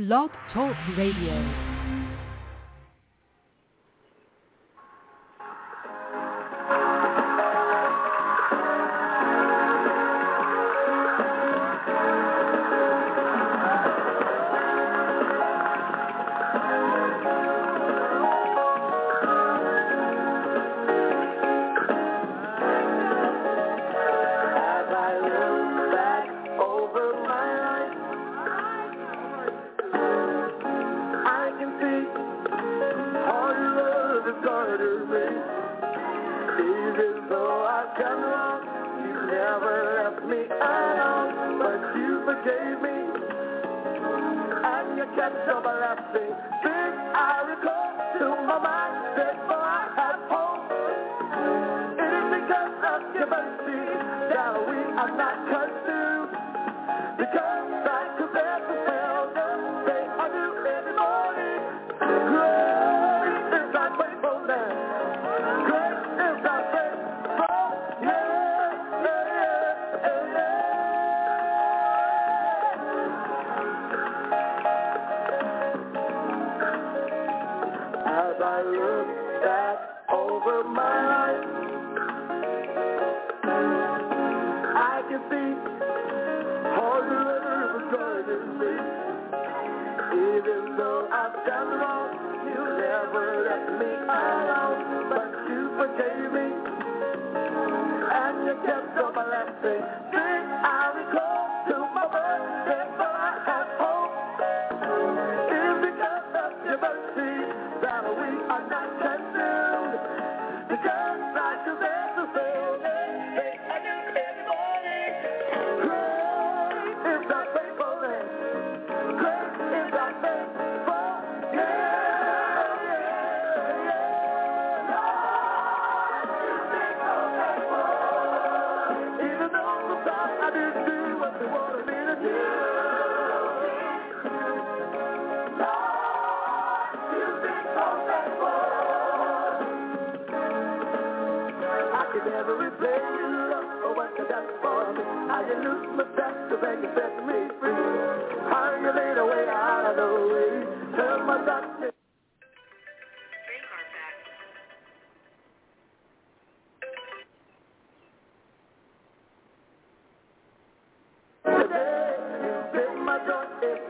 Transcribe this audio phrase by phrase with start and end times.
[0.00, 1.69] Blog Talk Radio.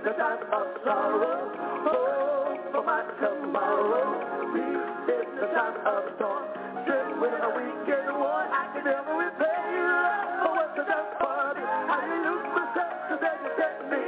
[0.05, 1.53] the time of sorrow.
[1.84, 4.16] Hope for my tomorrow.
[4.55, 6.44] Peace is the time of storm.
[6.88, 9.93] Just when a weekend war, I can never repay you.
[10.41, 11.61] Oh, what's the death party?
[11.61, 14.00] I lose myself today, you set me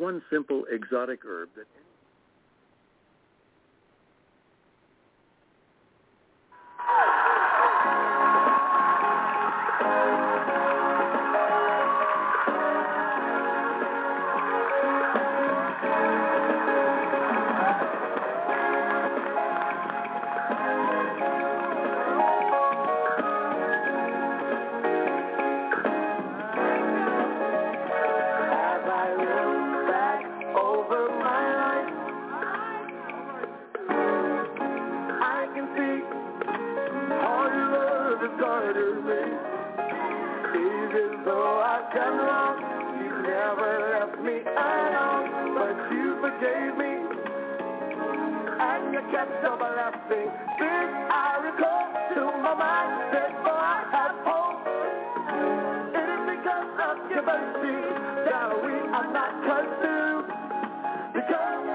[0.00, 1.66] one simple exotic herb that
[49.00, 50.28] you catch double laughing.
[50.58, 54.60] This I recall to my mind, therefore I have hope.
[55.96, 57.76] It is because of your mercy
[58.28, 60.28] that we are not consumed.
[61.14, 61.69] Because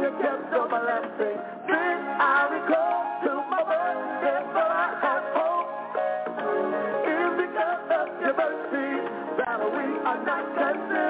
[0.00, 1.12] you kept my last
[2.20, 3.62] I recall to my
[4.64, 5.68] I have hope.
[7.04, 8.34] It's because of your
[9.38, 11.09] that we are not consumed.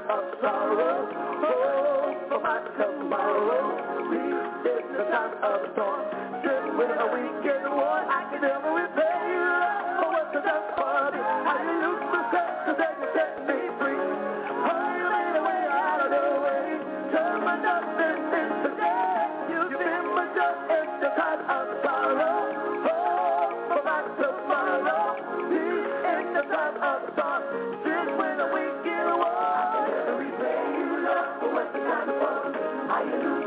[0.00, 1.08] Of sorrow.
[1.44, 3.92] Oh, for my tomorrow.
[4.92, 6.00] The time of storm.
[6.44, 9.48] Just when a weekend I can never repay you
[10.00, 11.20] for what you done for me.
[11.44, 12.41] How you loose my
[33.04, 33.42] me.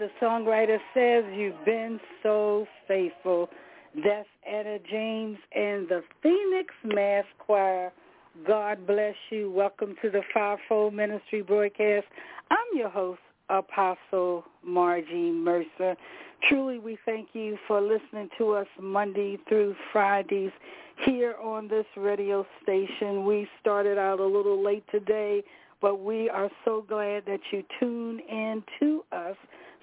[0.00, 3.50] The songwriter says you've been so faithful.
[3.94, 7.92] That's Etta James and the Phoenix Mass Choir.
[8.46, 9.50] God bless you.
[9.50, 12.06] Welcome to the Fivefold Ministry broadcast.
[12.50, 13.20] I'm your host,
[13.50, 15.96] Apostle Margie Mercer.
[16.48, 20.52] Truly, we thank you for listening to us Monday through Fridays
[21.04, 23.26] here on this radio station.
[23.26, 25.42] We started out a little late today,
[25.82, 29.36] but we are so glad that you tune in to us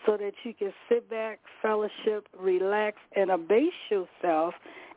[0.07, 4.53] so that you can sit back, fellowship, relax, and abase yourself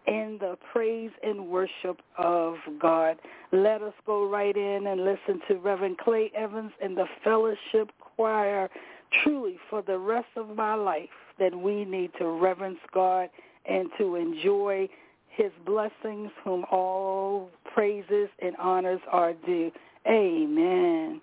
[0.06, 3.16] in the praise and worship of God.
[3.52, 8.70] Let us go right in and listen to Reverend Clay Evans and the Fellowship Choir.
[9.24, 11.08] Truly, for the rest of my life,
[11.40, 13.28] that we need to reverence God
[13.68, 14.88] and to enjoy
[15.28, 19.72] his blessings, whom all praises and honors are due.
[20.06, 21.20] Amen.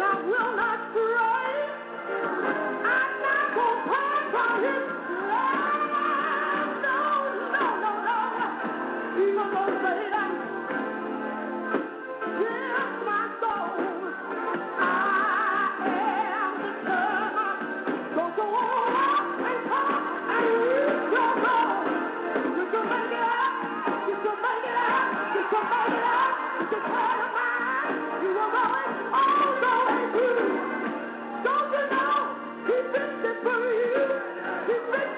[0.00, 1.07] I will not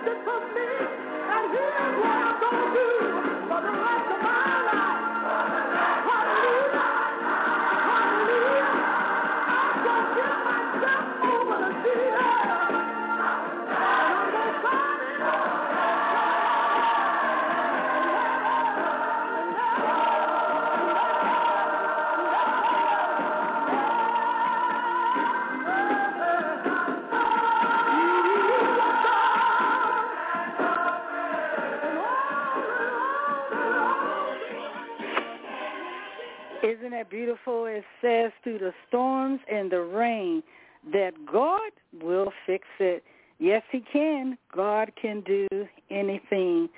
[0.04, 0.40] beautiful.
[42.80, 43.02] It.
[43.38, 44.36] Yes, he can.
[44.54, 45.48] God can do
[45.90, 46.68] anything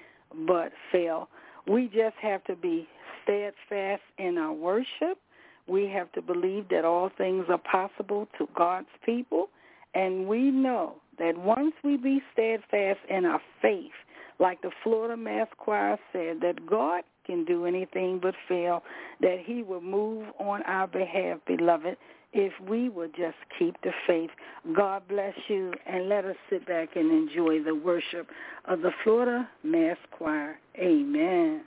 [0.47, 1.28] but fail.
[1.66, 2.88] We just have to be
[3.23, 5.18] steadfast in our worship.
[5.66, 9.49] We have to believe that all things are possible to God's people.
[9.94, 13.92] And we know that once we be steadfast in our faith,
[14.38, 18.82] like the Florida Mass Choir said, that God can do anything but fail,
[19.21, 21.97] that he will move on our behalf, beloved,
[22.33, 24.31] if we would just keep the faith.
[24.75, 28.29] God bless you, and let us sit back and enjoy the worship
[28.67, 30.59] of the Florida Mass Choir.
[30.77, 31.62] Amen.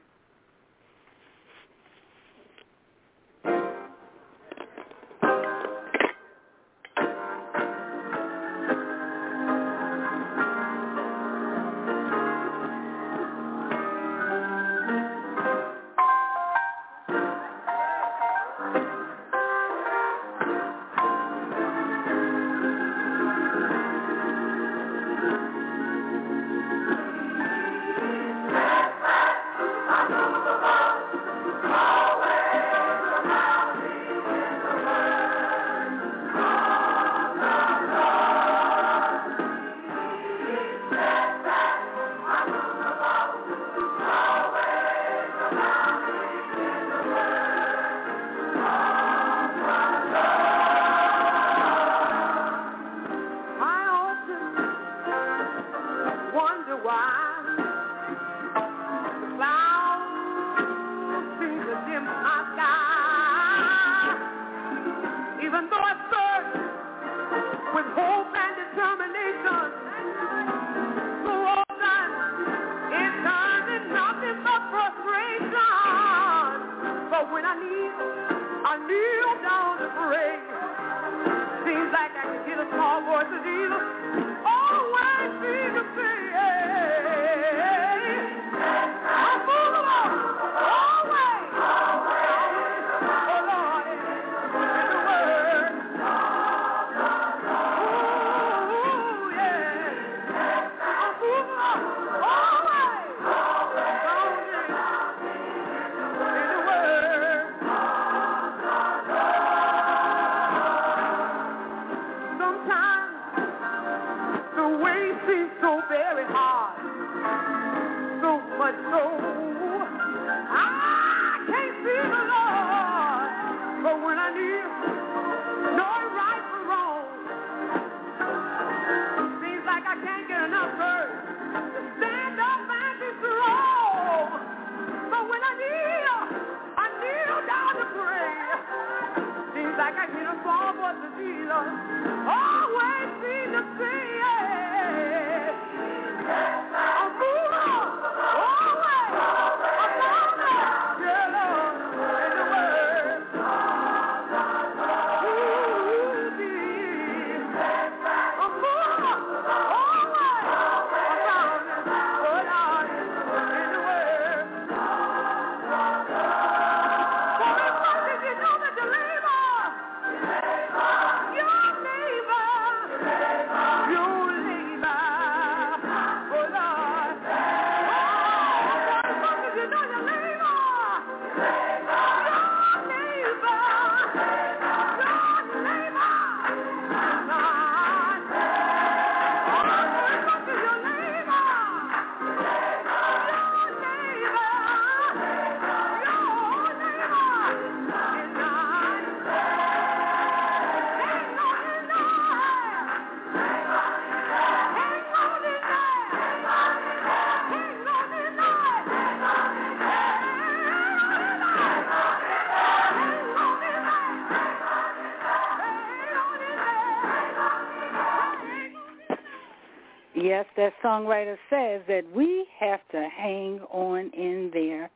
[220.35, 224.89] Yes, that songwriter says that we have to hang on in there.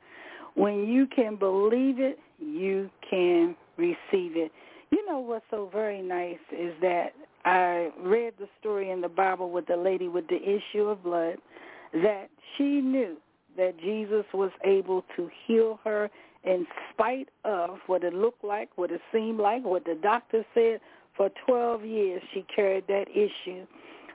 [0.55, 4.51] When you can believe it, you can receive it.
[4.91, 7.13] You know what's so very nice is that
[7.45, 11.37] I read the story in the Bible with the lady with the issue of blood
[11.93, 12.27] that
[12.57, 13.15] she knew
[13.55, 16.09] that Jesus was able to heal her
[16.43, 20.81] in spite of what it looked like, what it seemed like, what the doctor said.
[21.15, 23.65] For 12 years she carried that issue.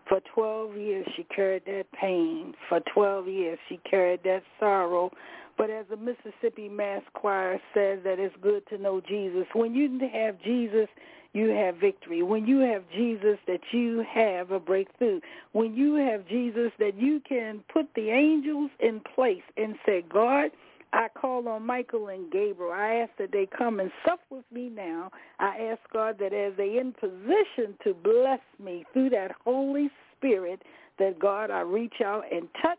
[0.08, 2.54] For 12 years she carried that pain.
[2.68, 5.10] For 12 years she carried that sorrow.
[5.56, 9.46] But as the Mississippi Mass Choir says that it's good to know Jesus.
[9.52, 10.88] When you have Jesus,
[11.32, 12.22] you have victory.
[12.22, 15.20] When you have Jesus, that you have a breakthrough.
[15.52, 20.50] When you have Jesus, that you can put the angels in place and say, God,
[20.94, 22.72] I call on Michael and Gabriel.
[22.72, 25.10] I ask that they come and sup with me now.
[25.40, 30.62] I ask God that as they in position to bless me through that Holy Spirit,
[31.00, 32.78] that God, I reach out and touch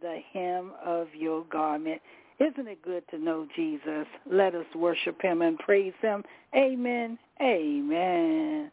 [0.00, 2.02] the hem of your garment.
[2.40, 4.06] Isn't it good to know Jesus?
[4.28, 6.24] Let us worship him and praise him.
[6.56, 7.16] Amen.
[7.40, 8.72] Amen.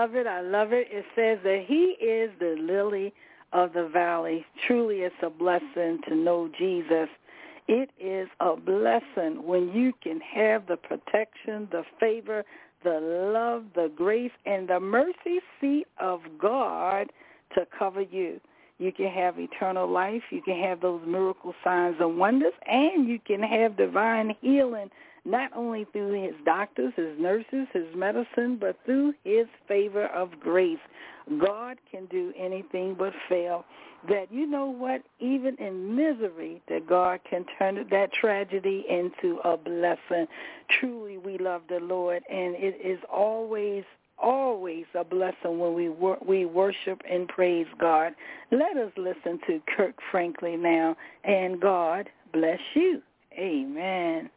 [0.00, 0.26] Love it.
[0.26, 0.88] I love it.
[0.90, 3.12] It says that he is the lily
[3.52, 4.46] of the valley.
[4.66, 7.08] Truly it's a blessing to know Jesus.
[7.68, 12.44] It is a blessing when you can have the protection, the favor,
[12.82, 12.98] the
[13.34, 17.08] love, the grace, and the mercy seat of God
[17.54, 18.40] to cover you.
[18.78, 20.22] You can have eternal life.
[20.30, 24.88] You can have those miracle signs and wonders, and you can have divine healing
[25.24, 30.78] not only through his doctors, his nurses, his medicine, but through his favor of grace.
[31.38, 33.64] God can do anything but fail.
[34.08, 39.56] That you know what, even in misery, that God can turn that tragedy into a
[39.56, 40.26] blessing.
[40.80, 43.84] Truly, we love the Lord, and it is always
[44.22, 48.14] always a blessing when we wor- we worship and praise God.
[48.50, 53.02] Let us listen to Kirk Franklin now, and God bless you.
[53.32, 54.28] Amen.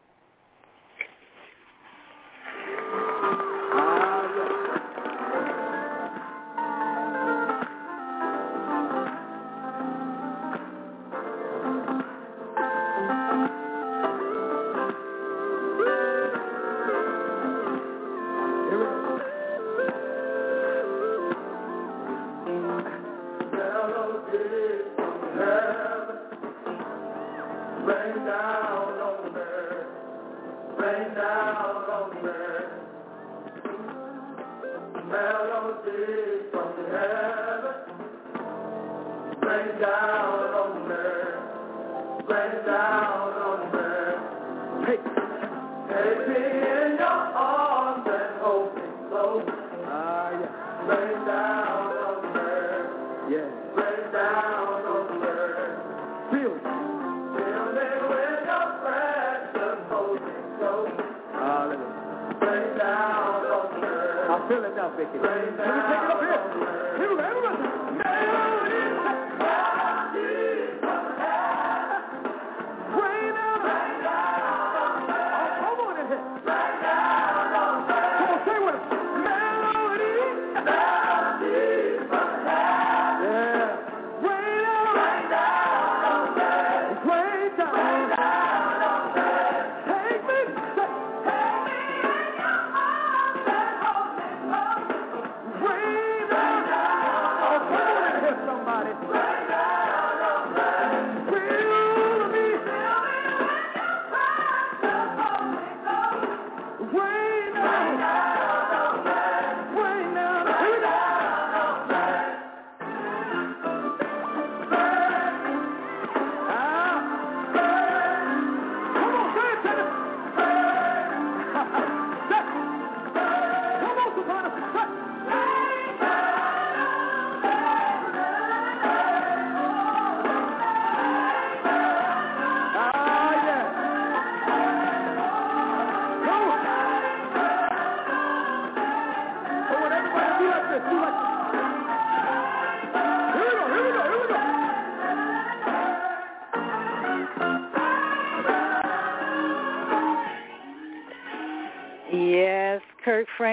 [32.24, 32.64] man.
[35.10, 37.76] Melody from heaven.
[39.42, 40.63] Bring down
[64.84, 65.18] now, Vicky.
[65.18, 66.83] Let me take it up here.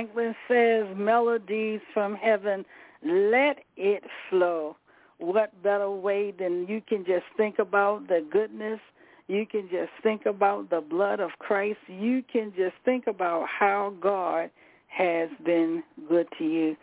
[0.01, 2.65] Franklin says, melodies from heaven,
[3.05, 4.75] let it flow.
[5.19, 8.81] What better way than you can just think about the goodness,
[9.29, 13.93] you can just think about the blood of Christ, you can just think about how
[14.01, 14.51] God
[14.89, 16.77] has been good to you.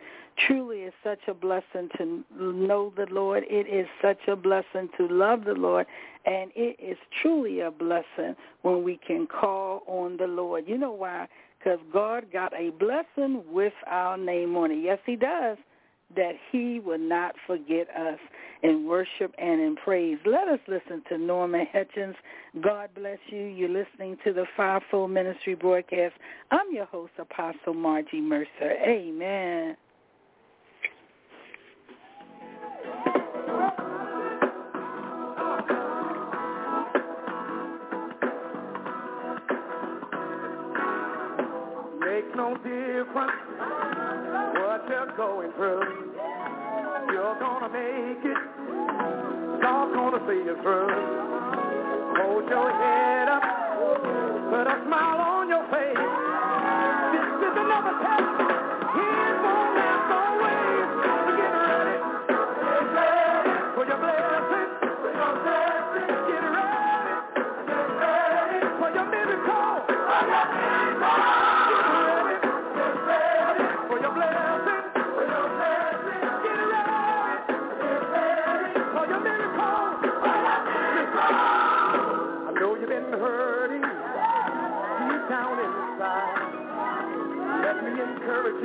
[0.46, 3.42] Truly it's such a blessing to know the Lord.
[3.50, 5.86] It is such a blessing to love the Lord.
[6.24, 10.68] And it is truly a blessing when we can call on the Lord.
[10.68, 11.26] You know why?
[11.58, 14.82] Because God got a blessing with our name on it.
[14.82, 15.58] Yes, he does.
[16.16, 18.18] That he will not forget us
[18.62, 20.16] in worship and in praise.
[20.24, 22.16] Let us listen to Norman Hutchins.
[22.62, 23.42] God bless you.
[23.42, 26.14] You're listening to the Fivefold Ministry broadcast.
[26.50, 28.72] I'm your host, Apostle Margie Mercer.
[28.86, 29.76] Amen.
[42.38, 43.32] No difference
[44.54, 46.14] what you're going through.
[47.10, 48.38] You're gonna make it.
[49.60, 50.86] God's gonna see you through.
[52.14, 53.42] Hold your head up.
[54.50, 55.98] Put a smile on your face.
[57.10, 58.47] This is another test.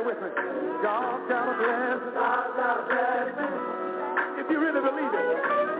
[0.00, 0.28] say with me.
[0.82, 2.14] God's got a blessing.
[2.14, 3.52] God's got a blessing.
[4.40, 5.28] If you really believe it,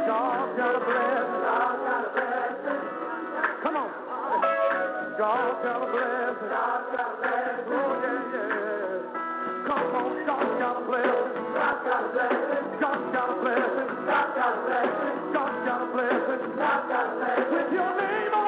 [0.06, 1.40] God's got a blessing.
[1.40, 2.80] God's got a blessing.
[3.62, 3.90] Come on.
[5.16, 6.50] God's got a blessing.
[6.50, 7.66] God's got a blessing.
[7.70, 8.48] Oh, yeah, yeah.
[9.66, 11.44] Come on, God's got a blessing.
[11.56, 12.64] God's got a blessing.
[12.80, 13.88] God's got a blessing.
[14.04, 15.16] God's got a blessing.
[15.32, 16.42] God's got a blessing.
[16.56, 17.48] God's got a blessing.
[17.52, 18.39] With your name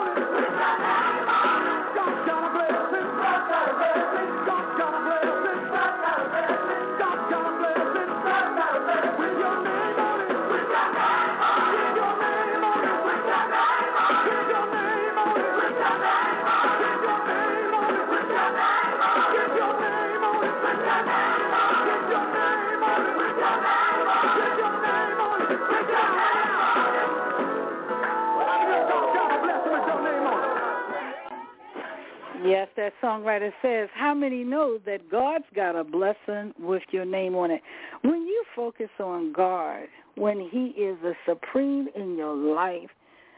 [32.83, 37.53] that songwriter says, how many know that God's got a blessing with your name on
[37.53, 37.63] it?
[38.03, 39.85] When you focus on God,
[40.17, 42.91] when he is the supreme in your life,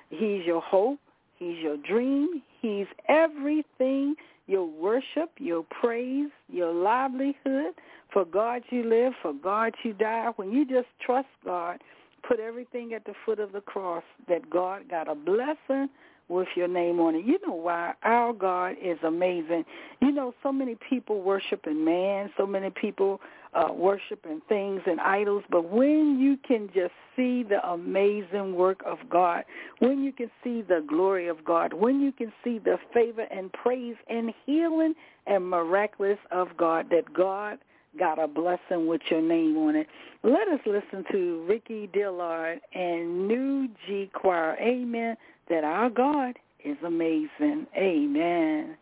[0.09, 0.99] he's your hope,
[1.39, 4.15] he's your dream, he's everything,
[4.47, 7.75] your worship, your praise, your livelihood.
[8.15, 10.31] For God you live, for God you die.
[10.37, 11.81] When you just trust God,
[12.27, 15.91] put everything at the foot of the cross, that God got a blessing
[16.29, 17.25] with your name on it.
[17.25, 17.95] You know why?
[18.03, 19.65] Our God is amazing.
[20.01, 23.21] You know, so many people worshiping man, so many people
[23.55, 28.99] uh, worshiping things and idols, but when you can just see the amazing work of
[29.09, 29.45] God,
[29.79, 33.53] when you can see the glory of God, when you can see the favor and
[33.53, 34.95] praise and healing
[35.27, 37.59] and miraculous of God, that God
[37.97, 39.87] got a blessing with your name on it.
[40.25, 44.57] Let us listen to Ricky Dillard and New G Choir.
[44.61, 45.17] Amen
[45.49, 47.67] that our God is amazing.
[47.77, 48.77] Amen.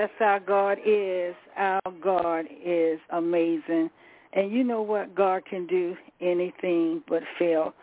[0.00, 1.34] Yes, our God is.
[1.58, 3.90] Our God is amazing.
[4.32, 5.14] And you know what?
[5.14, 7.74] God can do anything but fail.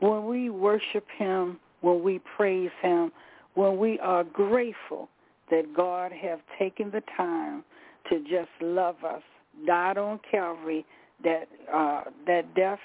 [0.00, 3.12] When we worship him, when we praise him,
[3.56, 5.10] when we are grateful
[5.50, 7.62] that God have taken the time
[8.08, 9.22] to just love us,
[9.66, 10.86] died on Calvary,
[11.24, 12.78] that uh, that death,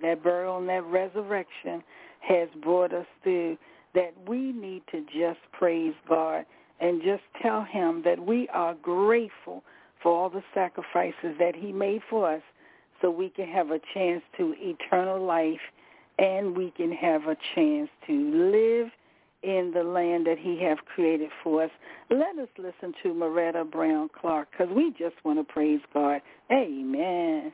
[0.00, 1.82] that burial, and that resurrection
[2.20, 3.58] has brought us through,
[3.94, 6.46] that we need to just praise God
[6.80, 9.62] and just tell him that we are grateful
[10.02, 12.42] for all the sacrifices that he made for us
[13.00, 15.60] so we can have a chance to eternal life
[16.18, 18.88] and we can have a chance to live
[19.42, 21.70] in the land that he have created for us.
[22.10, 26.20] Let us listen to Moretta Brown Clark because we just want to praise God.
[26.50, 27.52] Amen.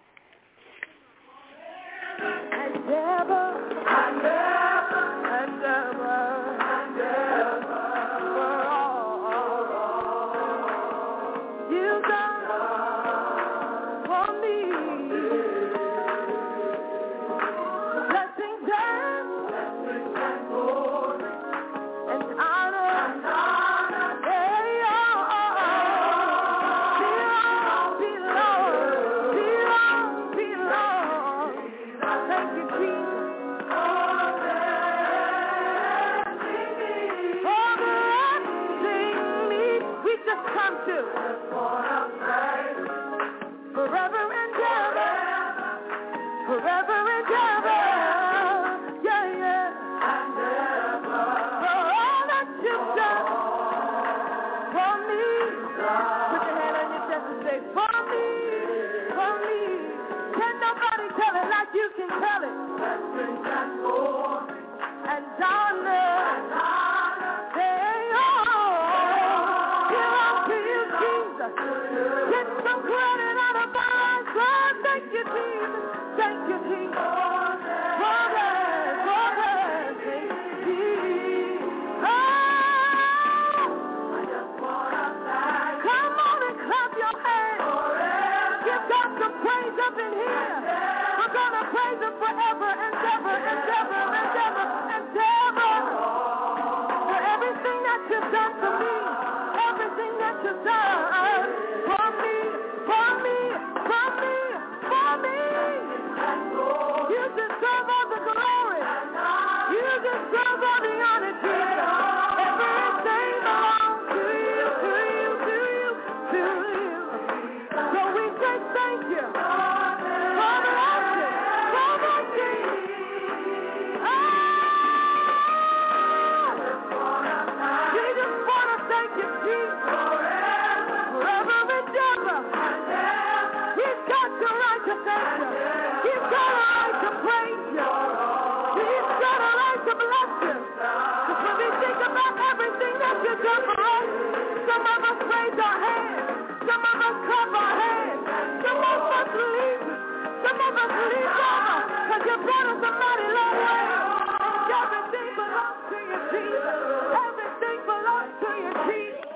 [154.75, 156.81] Everything belongs to you, Jesus.
[157.25, 159.29] Everything belongs to you, Jesus.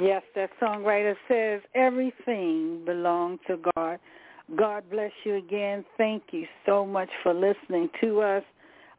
[0.00, 3.98] Yes, that songwriter says everything belongs to God.
[4.56, 5.84] God bless you again.
[5.96, 8.42] Thank you so much for listening to us.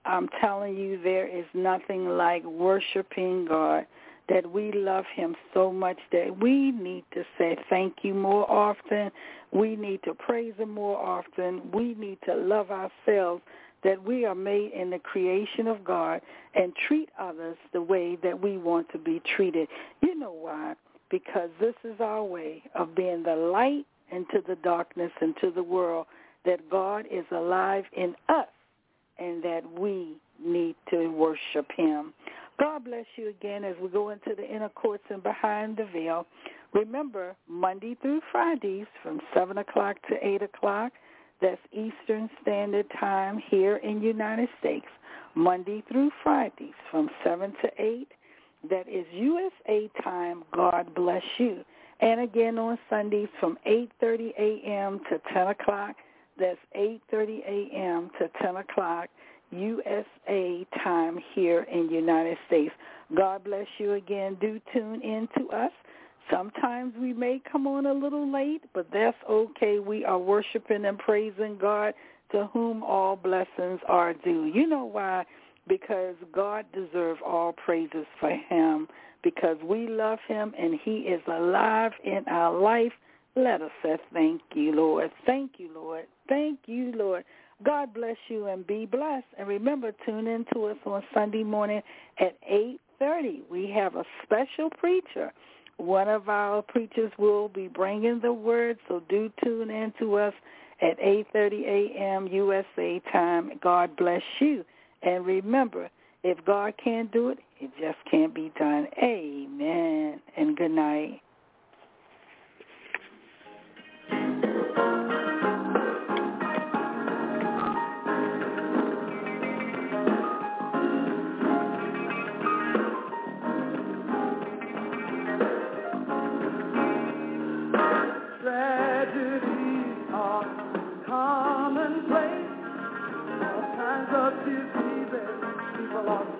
[0.05, 3.85] I'm telling you, there is nothing like worshiping God,
[4.31, 9.11] that we love him so much that we need to say thank you more often.
[9.51, 11.69] We need to praise him more often.
[11.73, 13.41] We need to love ourselves,
[13.83, 16.21] that we are made in the creation of God
[16.55, 19.67] and treat others the way that we want to be treated.
[20.01, 20.75] You know why?
[21.09, 26.05] Because this is our way of being the light into the darkness, into the world,
[26.45, 28.47] that God is alive in us
[29.19, 32.13] and that we need to worship him.
[32.59, 36.27] God bless you again as we go into the inner courts and behind the veil.
[36.73, 40.93] Remember, Monday through Fridays from 7 o'clock to 8 o'clock,
[41.41, 44.85] that's Eastern Standard Time here in United States.
[45.33, 48.07] Monday through Fridays from 7 to 8,
[48.69, 50.43] that is USA time.
[50.53, 51.63] God bless you.
[51.99, 55.01] And again on Sundays from 8.30 a.m.
[55.09, 55.95] to 10 o'clock,
[56.39, 58.11] that's 8.30 a.m.
[58.19, 59.09] to 10 o'clock
[59.51, 62.73] USA time here in United States.
[63.15, 64.37] God bless you again.
[64.39, 65.71] Do tune in to us.
[66.31, 69.79] Sometimes we may come on a little late, but that's okay.
[69.79, 71.93] We are worshiping and praising God
[72.31, 74.49] to whom all blessings are due.
[74.53, 75.25] You know why?
[75.67, 78.87] because God deserves all praises for him
[79.23, 82.91] because we love him and he is alive in our life.
[83.35, 85.11] Let us say thank you, Lord.
[85.25, 86.05] Thank you, Lord.
[86.27, 87.23] Thank you, Lord.
[87.63, 89.25] God bless you and be blessed.
[89.37, 91.81] And remember, tune in to us on Sunday morning
[92.19, 93.41] at 8.30.
[93.49, 95.31] We have a special preacher.
[95.77, 100.33] One of our preachers will be bringing the word, so do tune in to us
[100.81, 102.27] at 8.30 a.m.
[102.27, 103.51] USA time.
[103.61, 104.63] God bless you.
[105.03, 105.89] And remember,
[106.23, 108.87] if God can't do it, it just can't be done.
[109.01, 110.19] Amen.
[110.37, 111.21] And good night.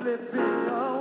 [0.02, 1.01] Amplifica